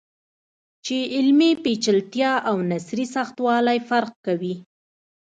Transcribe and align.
چې 0.85 0.97
علمي 1.15 1.51
پیچلتیا 1.63 2.31
او 2.49 2.55
نثري 2.71 3.05
سختوالی 3.15 3.79
فرق 3.89 4.11
کوي. 4.25 4.55